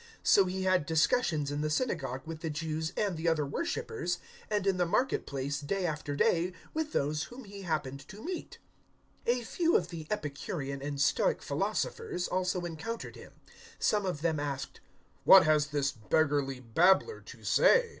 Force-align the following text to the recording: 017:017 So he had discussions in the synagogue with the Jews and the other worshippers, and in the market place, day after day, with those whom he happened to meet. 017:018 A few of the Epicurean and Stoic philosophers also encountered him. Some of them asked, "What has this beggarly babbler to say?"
017:017 0.00 0.06
So 0.28 0.44
he 0.46 0.62
had 0.62 0.86
discussions 0.86 1.50
in 1.50 1.60
the 1.60 1.68
synagogue 1.68 2.22
with 2.24 2.40
the 2.40 2.48
Jews 2.48 2.94
and 2.96 3.18
the 3.18 3.28
other 3.28 3.44
worshippers, 3.44 4.18
and 4.48 4.66
in 4.66 4.78
the 4.78 4.86
market 4.86 5.26
place, 5.26 5.60
day 5.60 5.84
after 5.84 6.16
day, 6.16 6.54
with 6.72 6.92
those 6.94 7.24
whom 7.24 7.44
he 7.44 7.64
happened 7.64 8.08
to 8.08 8.24
meet. 8.24 8.56
017:018 9.26 9.38
A 9.38 9.44
few 9.44 9.76
of 9.76 9.88
the 9.88 10.06
Epicurean 10.10 10.80
and 10.80 10.98
Stoic 10.98 11.42
philosophers 11.42 12.26
also 12.28 12.64
encountered 12.64 13.16
him. 13.16 13.32
Some 13.78 14.06
of 14.06 14.22
them 14.22 14.40
asked, 14.40 14.80
"What 15.24 15.44
has 15.44 15.66
this 15.66 15.92
beggarly 15.92 16.60
babbler 16.60 17.20
to 17.20 17.44
say?" 17.44 18.00